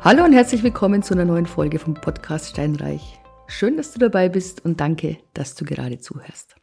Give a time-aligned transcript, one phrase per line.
[0.00, 3.18] Hallo und herzlich willkommen zu einer neuen Folge vom Podcast Steinreich.
[3.48, 6.54] Schön, dass du dabei bist und danke, dass du gerade zuhörst.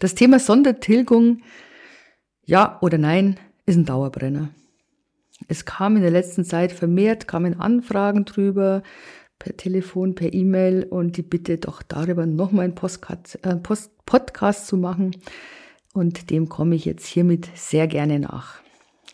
[0.00, 1.42] Das Thema Sondertilgung,
[2.44, 4.48] ja oder nein, ist ein Dauerbrenner.
[5.46, 8.82] Es kam in der letzten Zeit vermehrt, kamen Anfragen drüber,
[9.38, 14.66] per Telefon, per E-Mail und die Bitte doch darüber nochmal einen Postcard, äh, Post, Podcast
[14.66, 15.14] zu machen.
[15.94, 18.60] Und dem komme ich jetzt hiermit sehr gerne nach.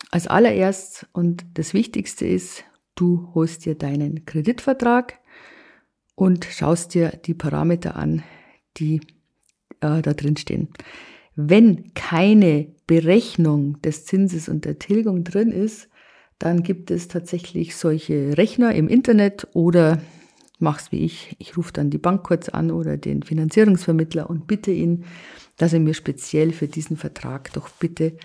[0.09, 2.63] Als allererst und das Wichtigste ist,
[2.95, 5.19] du holst dir deinen Kreditvertrag
[6.15, 8.23] und schaust dir die Parameter an,
[8.77, 9.01] die
[9.81, 10.69] äh, da drin stehen.
[11.35, 15.89] Wenn keine Berechnung des Zinses und der Tilgung drin ist,
[16.37, 20.01] dann gibt es tatsächlich solche Rechner im Internet oder
[20.59, 21.35] mach's wie ich.
[21.39, 25.05] Ich rufe dann die Bank kurz an oder den Finanzierungsvermittler und bitte ihn,
[25.57, 28.17] dass er mir speziell für diesen Vertrag doch bitte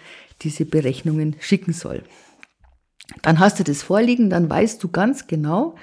[0.43, 2.03] diese Berechnungen schicken soll.
[3.23, 5.75] Dann hast du das vorliegen, dann weißt du ganz genau,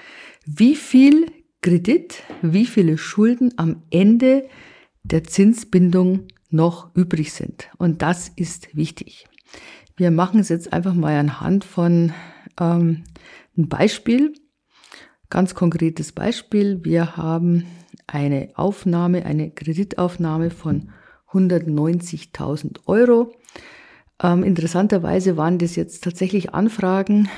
[0.44, 4.48] wie viel Kredit, wie viele Schulden am Ende
[5.02, 7.68] der Zinsbindung noch übrig sind.
[7.78, 9.26] Und das ist wichtig.
[9.96, 12.12] Wir machen es jetzt einfach mal anhand von
[12.60, 13.04] ähm,
[13.56, 14.34] einem Beispiel.
[15.30, 16.84] Ganz konkretes Beispiel.
[16.84, 17.66] Wir haben
[18.06, 20.90] eine Aufnahme, eine Kreditaufnahme von
[21.32, 23.34] 190.000 Euro.
[24.22, 27.28] Ähm, interessanterweise waren das jetzt tatsächlich Anfragen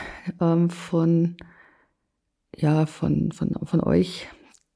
[0.41, 1.37] ähm, von,
[2.55, 4.29] ja, von, von, von euch,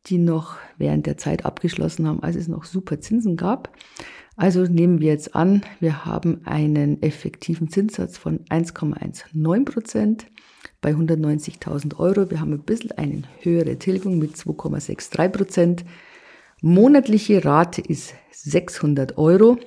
[0.06, 3.76] die noch während der Zeit abgeschlossen haben, als es noch super Zinsen gab.
[4.36, 10.26] Also nehmen wir jetzt an, wir haben einen effektiven Zinssatz von 1,19 Prozent
[10.80, 12.30] bei 190.000 Euro.
[12.30, 15.84] Wir haben ein bisschen eine höhere Tilgung mit 2,63 Prozent.
[16.62, 19.58] Monatliche Rate ist 600 Euro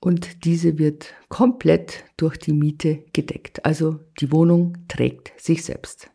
[0.00, 3.64] und diese wird komplett durch die Miete gedeckt.
[3.64, 6.10] Also die Wohnung trägt sich selbst.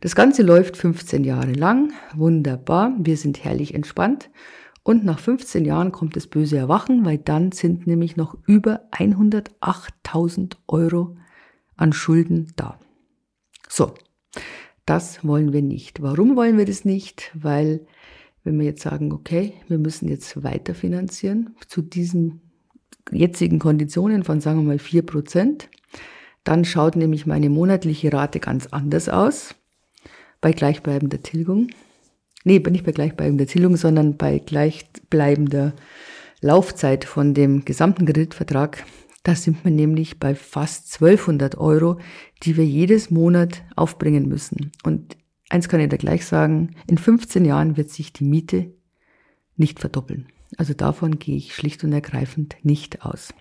[0.00, 1.92] Das Ganze läuft 15 Jahre lang.
[2.14, 2.94] Wunderbar.
[2.98, 4.30] Wir sind herrlich entspannt.
[4.82, 10.56] Und nach 15 Jahren kommt das böse Erwachen, weil dann sind nämlich noch über 108.000
[10.66, 11.18] Euro
[11.76, 12.80] an Schulden da.
[13.68, 13.92] So,
[14.86, 16.00] das wollen wir nicht.
[16.00, 17.30] Warum wollen wir das nicht?
[17.34, 17.86] Weil
[18.44, 22.47] wenn wir jetzt sagen, okay, wir müssen jetzt weiter finanzieren zu diesen
[23.10, 25.68] jetzigen Konditionen von, sagen wir mal, 4 Prozent,
[26.44, 29.54] dann schaut nämlich meine monatliche Rate ganz anders aus
[30.40, 31.68] bei gleichbleibender Tilgung
[32.48, 35.74] nee, nicht bei gleichbleibender Tilgung, sondern bei gleichbleibender
[36.40, 38.84] Laufzeit von dem gesamten Kreditvertrag.
[39.22, 41.98] Da sind wir nämlich bei fast 1200 Euro,
[42.42, 44.72] die wir jedes Monat aufbringen müssen.
[44.84, 45.16] Und
[45.50, 48.72] eins kann ich da gleich sagen, in 15 Jahren wird sich die Miete
[49.56, 50.28] nicht verdoppeln.
[50.56, 53.34] Also davon gehe ich schlicht und ergreifend nicht aus.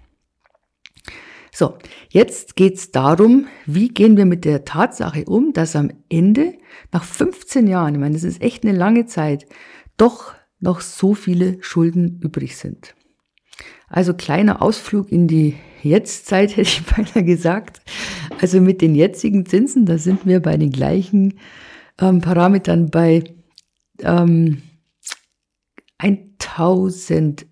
[1.52, 1.78] So,
[2.10, 6.54] jetzt geht's darum, wie gehen wir mit der Tatsache um, dass am Ende,
[6.92, 9.48] nach 15 Jahren, ich meine, das ist echt eine lange Zeit,
[9.96, 12.94] doch noch so viele Schulden übrig sind.
[13.88, 17.82] Also kleiner Ausflug in die Jetztzeit, hätte ich beinahe gesagt.
[18.40, 21.40] Also mit den jetzigen Zinsen, da sind wir bei den gleichen
[22.00, 23.24] ähm, Parametern bei
[24.02, 24.62] ähm,
[26.58, 27.46] 1011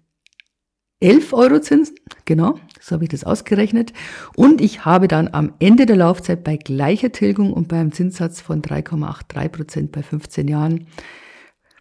[1.34, 1.96] Euro Zinsen,
[2.26, 2.60] genau.
[2.82, 3.94] So habe ich das ausgerechnet.
[4.36, 8.62] Und ich habe dann am Ende der Laufzeit bei gleicher Tilgung und beim Zinssatz von
[8.62, 10.88] 3,83 Prozent bei 15 Jahren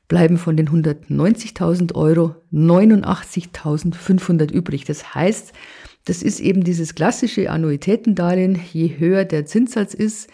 [0.08, 4.84] bleiben von den 190.000 Euro 89.500 übrig.
[4.84, 5.54] Das heißt,
[6.04, 8.60] das ist eben dieses klassische Annuitätendarlehen.
[8.72, 10.28] Je höher der Zinssatz ist,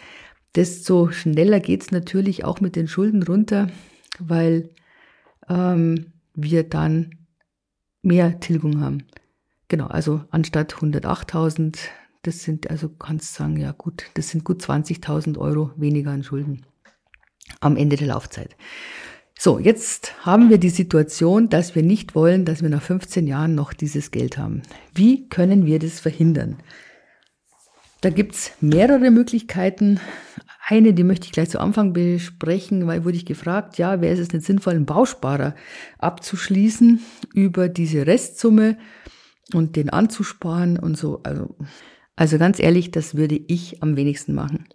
[0.55, 3.67] desto schneller geht's natürlich auch mit den Schulden runter,
[4.19, 4.69] weil
[5.47, 7.11] ähm, wir dann
[8.01, 9.03] mehr Tilgung haben.
[9.67, 11.77] Genau, also anstatt 108.000,
[12.23, 16.65] das sind, also kannst sagen, ja gut, das sind gut 20.000 Euro weniger an Schulden
[17.59, 18.55] am Ende der Laufzeit.
[19.37, 23.55] So, jetzt haben wir die Situation, dass wir nicht wollen, dass wir nach 15 Jahren
[23.55, 24.61] noch dieses Geld haben.
[24.93, 26.57] Wie können wir das verhindern?
[28.01, 29.99] Da gibt's mehrere Möglichkeiten.
[30.71, 34.31] Eine, die möchte ich gleich zu Anfang besprechen, weil wurde ich gefragt, ja, wäre es
[34.31, 35.53] nicht sinnvoll, einen Bausparer
[35.97, 37.01] abzuschließen
[37.33, 38.77] über diese Restsumme
[39.53, 41.19] und den anzusparen und so.
[41.23, 41.57] Also,
[42.15, 44.69] also ganz ehrlich, das würde ich am wenigsten machen.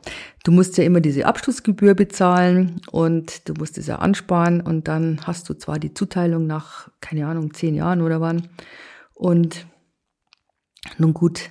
[0.45, 5.27] Du musst ja immer diese Abschlussgebühr bezahlen und du musst es ja ansparen und dann
[5.27, 8.51] hast du zwar die Zuteilung nach, keine Ahnung, zehn Jahren oder wann.
[9.15, 9.65] Und
[10.99, 11.49] nun gut,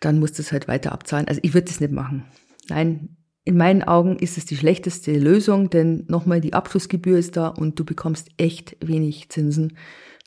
[0.00, 1.28] dann musst du es halt weiter abzahlen.
[1.28, 2.24] Also ich würde das nicht machen.
[2.70, 7.48] Nein, in meinen Augen ist es die schlechteste Lösung, denn nochmal die Abschlussgebühr ist da
[7.48, 9.76] und du bekommst echt wenig Zinsen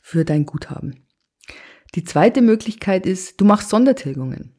[0.02, 1.06] für dein Guthaben.
[1.94, 4.52] Die zweite Möglichkeit ist, du machst Sondertilgungen.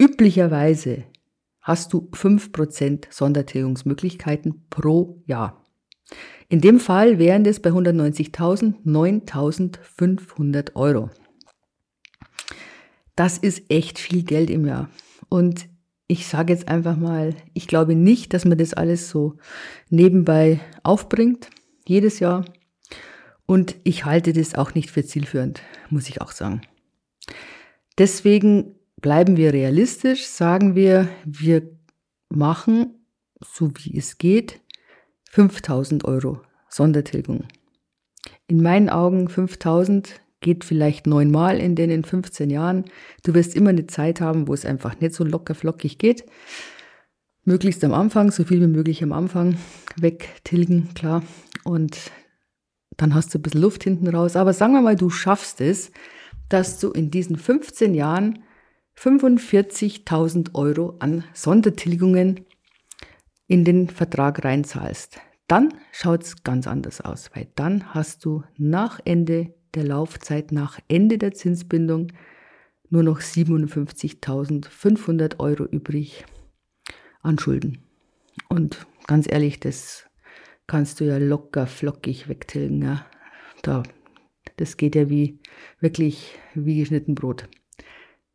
[0.00, 1.04] Üblicherweise
[1.60, 5.64] hast du 5% Sondertilgungsmöglichkeiten pro Jahr.
[6.48, 11.10] In dem Fall wären es bei 190.000 9.500 Euro.
[13.16, 14.88] Das ist echt viel Geld im Jahr.
[15.28, 15.71] Und
[16.12, 19.38] ich sage jetzt einfach mal, ich glaube nicht, dass man das alles so
[19.88, 21.48] nebenbei aufbringt,
[21.86, 22.44] jedes Jahr.
[23.46, 26.60] Und ich halte das auch nicht für zielführend, muss ich auch sagen.
[27.96, 31.62] Deswegen bleiben wir realistisch, sagen wir, wir
[32.28, 33.06] machen,
[33.40, 34.60] so wie es geht,
[35.30, 37.48] 5000 Euro Sondertilgung.
[38.48, 42.84] In meinen Augen 5000 geht vielleicht neunmal in den 15 Jahren.
[43.22, 46.24] Du wirst immer eine Zeit haben, wo es einfach nicht so locker flockig geht.
[47.44, 49.56] Möglichst am Anfang, so viel wie möglich am Anfang
[49.96, 51.22] wegtilgen, klar.
[51.64, 52.12] Und
[52.96, 54.36] dann hast du ein bisschen Luft hinten raus.
[54.36, 55.90] Aber sagen wir mal, du schaffst es,
[56.48, 58.44] dass du in diesen 15 Jahren
[58.98, 62.44] 45.000 Euro an Sondertilgungen
[63.46, 65.18] in den Vertrag reinzahlst.
[65.48, 70.78] Dann schaut es ganz anders aus, weil dann hast du nach Ende der Laufzeit, nach
[70.88, 72.12] Ende der Zinsbindung
[72.90, 76.24] nur noch 57.500 Euro übrig
[77.22, 77.78] an Schulden.
[78.48, 80.06] Und ganz ehrlich, das
[80.66, 82.82] kannst du ja locker flockig wegtilgen.
[82.82, 83.06] Ja.
[83.62, 83.82] Da,
[84.56, 85.38] das geht ja wie
[85.80, 87.48] wirklich wie geschnitten Brot.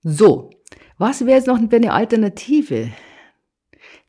[0.02, 0.50] So,
[0.98, 2.92] was wäre jetzt noch eine Alternative?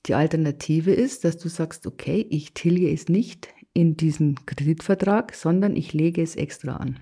[0.07, 5.77] Die Alternative ist, dass du sagst, okay, ich tilge es nicht in diesen Kreditvertrag, sondern
[5.77, 7.01] ich lege es extra an.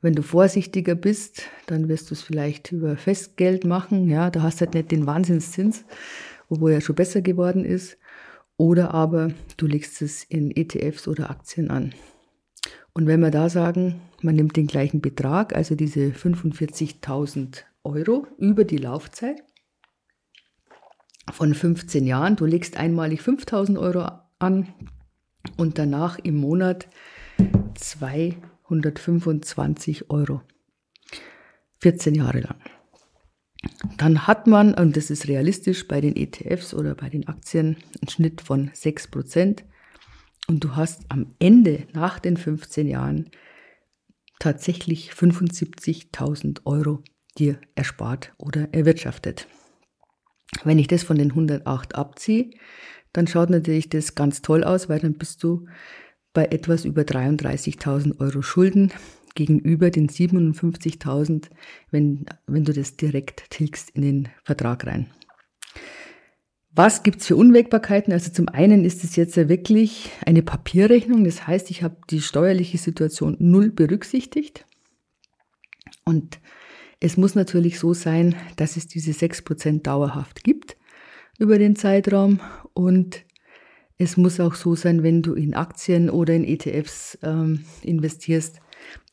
[0.00, 4.08] Wenn du vorsichtiger bist, dann wirst du es vielleicht über Festgeld machen.
[4.08, 5.84] Ja, da hast du halt nicht den Wahnsinnszins,
[6.48, 7.98] obwohl er schon besser geworden ist.
[8.56, 11.94] Oder aber du legst es in ETFs oder Aktien an.
[12.92, 18.64] Und wenn wir da sagen, man nimmt den gleichen Betrag, also diese 45.000 Euro über
[18.64, 19.42] die Laufzeit
[21.30, 24.08] von 15 Jahren, du legst einmalig 5.000 Euro
[24.38, 24.72] an
[25.56, 26.88] und danach im Monat
[28.68, 30.42] 225 Euro.
[31.80, 32.58] 14 Jahre lang.
[33.96, 38.08] Dann hat man, und das ist realistisch bei den ETFs oder bei den Aktien, einen
[38.08, 39.62] Schnitt von 6%.
[40.48, 43.30] Und du hast am Ende, nach den 15 Jahren,
[44.38, 47.02] tatsächlich 75.000 Euro
[47.36, 49.48] dir erspart oder erwirtschaftet.
[50.64, 52.50] Wenn ich das von den 108 abziehe,
[53.12, 55.66] dann schaut natürlich das ganz toll aus, weil dann bist du
[56.38, 58.92] bei etwas über 33.000 Euro Schulden
[59.34, 61.46] gegenüber den 57.000,
[61.90, 65.10] wenn, wenn du das direkt tilgst in den Vertrag rein.
[66.70, 68.12] Was gibt's für Unwägbarkeiten?
[68.12, 71.24] Also zum einen ist es jetzt ja wirklich eine Papierrechnung.
[71.24, 74.64] Das heißt, ich habe die steuerliche Situation null berücksichtigt.
[76.04, 76.38] Und
[77.00, 80.76] es muss natürlich so sein, dass es diese 6% dauerhaft gibt
[81.40, 82.38] über den Zeitraum.
[82.74, 83.24] Und
[83.98, 88.60] es muss auch so sein, wenn du in Aktien oder in ETFs ähm, investierst,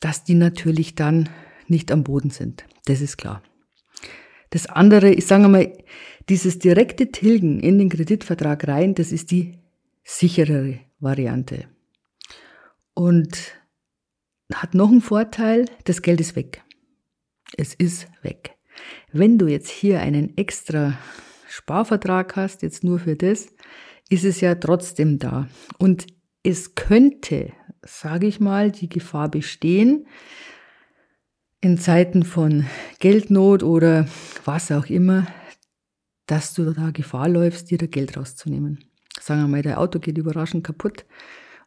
[0.00, 1.28] dass die natürlich dann
[1.66, 2.64] nicht am Boden sind.
[2.84, 3.42] Das ist klar.
[4.50, 5.72] Das andere, ich sage mal,
[6.28, 9.58] dieses direkte Tilgen in den Kreditvertrag rein, das ist die
[10.04, 11.64] sicherere Variante.
[12.94, 13.58] Und
[14.54, 16.62] hat noch einen Vorteil, das Geld ist weg.
[17.56, 18.54] Es ist weg.
[19.12, 20.96] Wenn du jetzt hier einen extra
[21.48, 23.48] Sparvertrag hast, jetzt nur für das,
[24.08, 25.48] ist es ja trotzdem da.
[25.78, 26.06] Und
[26.42, 30.06] es könnte, sage ich mal, die Gefahr bestehen,
[31.60, 32.66] in Zeiten von
[33.00, 34.06] Geldnot oder
[34.44, 35.26] was auch immer,
[36.26, 38.84] dass du da Gefahr läufst, dir da Geld rauszunehmen.
[39.20, 41.06] Sagen wir mal, dein Auto geht überraschend kaputt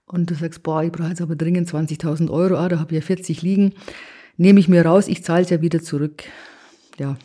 [0.06, 3.02] und du sagst, boah, ich brauche jetzt aber dringend 20.000 Euro, ah, da habe ich
[3.02, 3.74] ja 40 liegen,
[4.38, 6.24] nehme ich mir raus, ich zahle es ja wieder zurück.
[6.98, 7.18] Ja,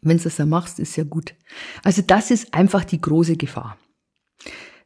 [0.00, 1.34] wenn du das dann machst, ist ja gut.
[1.84, 3.76] Also das ist einfach die große Gefahr.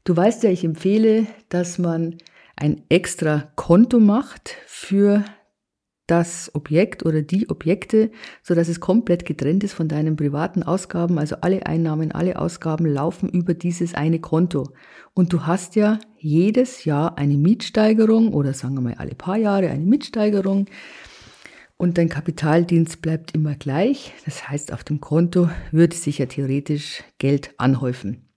[0.05, 2.19] Du weißt ja, ich empfehle, dass man
[2.57, 5.25] ein extra Konto macht für
[6.07, 8.11] das Objekt oder die Objekte,
[8.43, 11.19] so dass es komplett getrennt ist von deinen privaten Ausgaben.
[11.19, 14.69] Also alle Einnahmen, alle Ausgaben laufen über dieses eine Konto.
[15.15, 19.69] Und du hast ja jedes Jahr eine Mietsteigerung oder sagen wir mal alle paar Jahre
[19.71, 20.67] eine Mietsteigerung.
[21.83, 24.13] Und dein Kapitaldienst bleibt immer gleich.
[24.25, 28.29] Das heißt, auf dem Konto würde sich ja theoretisch Geld anhäufen.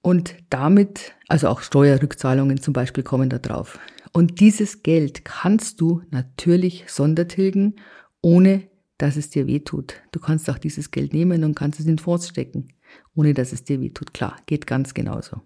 [0.00, 3.80] Und damit, also auch Steuerrückzahlungen zum Beispiel kommen da drauf.
[4.12, 7.80] Und dieses Geld kannst du natürlich sondertilgen,
[8.22, 9.96] ohne dass es dir wehtut.
[10.12, 12.68] Du kannst auch dieses Geld nehmen und kannst es in Fonds stecken,
[13.16, 14.14] ohne dass es dir wehtut.
[14.14, 15.40] Klar, geht ganz genauso.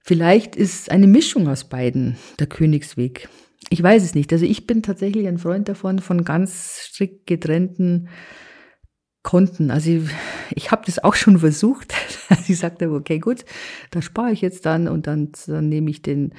[0.00, 3.28] Vielleicht ist eine Mischung aus beiden der Königsweg.
[3.74, 4.32] Ich weiß es nicht.
[4.32, 8.08] Also ich bin tatsächlich ein Freund davon, von ganz strikt getrennten
[9.24, 9.72] Konten.
[9.72, 10.02] Also ich,
[10.54, 11.92] ich habe das auch schon versucht.
[12.46, 13.44] ich sagte, okay, gut,
[13.90, 16.34] da spare ich jetzt dann und dann, dann nehme ich den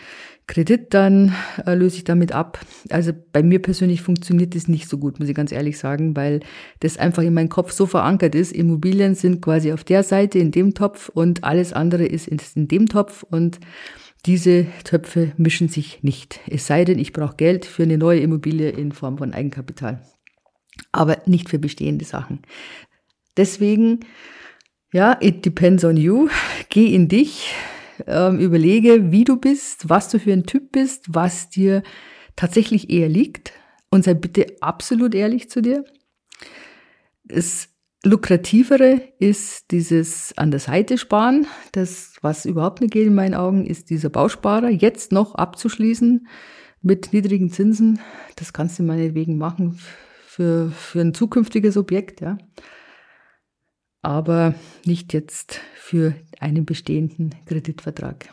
[0.47, 2.57] Kredit dann, äh, löse ich damit ab.
[2.89, 6.39] Also bei mir persönlich funktioniert das nicht so gut, muss ich ganz ehrlich sagen, weil
[6.79, 8.53] das einfach in meinem Kopf so verankert ist.
[8.53, 12.69] Immobilien sind quasi auf der Seite in dem Topf und alles andere ist in, in
[12.69, 13.59] dem Topf und
[14.25, 16.39] diese Töpfe mischen sich nicht.
[16.47, 20.01] Es sei denn, ich brauche Geld für eine neue Immobilie in Form von Eigenkapital
[20.91, 22.39] aber nicht für bestehende Sachen.
[23.37, 23.99] Deswegen,
[24.93, 26.29] ja, it depends on you.
[26.69, 27.53] Geh in dich,
[28.07, 31.83] ähm, überlege, wie du bist, was du für ein Typ bist, was dir
[32.35, 33.53] tatsächlich eher liegt
[33.89, 35.83] und sei bitte absolut ehrlich zu dir.
[37.23, 37.69] Das
[38.05, 41.47] lukrativere ist dieses an der Seite sparen.
[41.71, 46.27] Das, was überhaupt nicht geht in meinen Augen, ist dieser Bausparer jetzt noch abzuschließen
[46.81, 47.99] mit niedrigen Zinsen.
[48.35, 49.79] Das kannst du meinetwegen machen
[50.27, 52.37] für, für ein zukünftiges Objekt, ja.
[54.01, 54.53] Aber
[54.85, 58.29] nicht jetzt für einen bestehenden Kreditvertrag.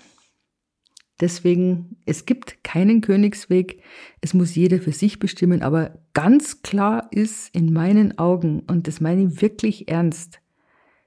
[1.22, 3.80] Deswegen, es gibt keinen Königsweg,
[4.20, 9.00] es muss jeder für sich bestimmen, aber ganz klar ist in meinen Augen, und das
[9.00, 10.40] meine ich wirklich ernst,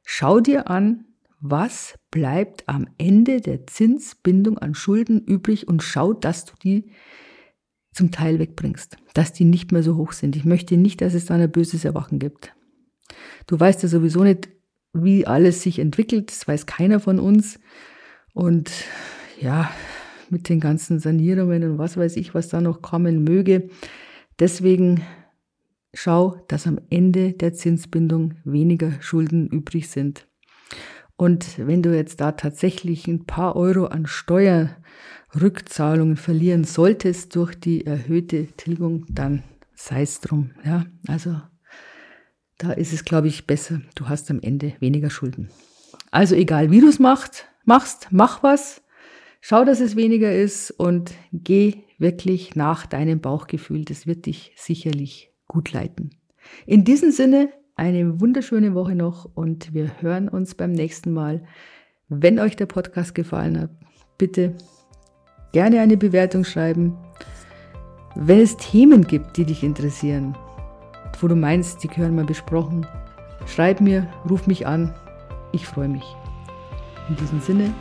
[0.05, 1.03] schau dir an,
[1.41, 6.85] was bleibt am Ende der Zinsbindung an Schulden übrig und schau, dass du die
[7.91, 10.37] zum Teil wegbringst, dass die nicht mehr so hoch sind.
[10.37, 12.55] Ich möchte nicht, dass es da ein böses Erwachen gibt.
[13.47, 14.47] Du weißt ja sowieso nicht,
[14.93, 17.59] wie alles sich entwickelt, das weiß keiner von uns.
[18.33, 18.71] Und
[19.41, 19.69] ja,
[20.29, 23.69] mit den ganzen Sanierungen und was weiß ich, was da noch kommen möge.
[24.39, 25.01] Deswegen
[25.93, 30.27] schau, dass am Ende der Zinsbindung weniger Schulden übrig sind.
[31.17, 34.75] Und wenn du jetzt da tatsächlich ein paar Euro an Steuer
[35.39, 40.51] Rückzahlungen verlieren solltest durch die erhöhte Tilgung, dann sei es drum.
[40.63, 41.41] Ja, also
[42.57, 43.81] da ist es, glaube ich, besser.
[43.95, 45.49] Du hast am Ende weniger Schulden.
[46.11, 48.81] Also egal, wie du es machst, machst, mach was.
[49.47, 53.85] Schau, dass es weniger ist und geh wirklich nach deinem Bauchgefühl.
[53.85, 56.09] Das wird dich sicherlich gut leiten.
[56.65, 61.43] In diesem Sinne, eine wunderschöne Woche noch und wir hören uns beim nächsten Mal.
[62.09, 63.69] Wenn euch der Podcast gefallen hat,
[64.17, 64.55] bitte
[65.51, 66.97] gerne eine Bewertung schreiben.
[68.15, 70.35] Wenn es Themen gibt, die dich interessieren,
[71.21, 72.87] wo du meinst, die gehören mal besprochen,
[73.45, 74.91] schreib mir, ruf mich an.
[75.51, 76.15] Ich freue mich.
[77.09, 77.71] In diesem Sinne,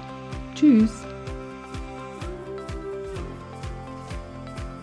[0.55, 1.07] tschüss.